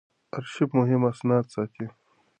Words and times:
آرشیف 0.35 0.69
مهم 0.79 1.01
اسناد 1.11 1.45
ساتي. 1.53 1.85